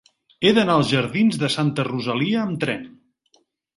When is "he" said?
0.49-0.53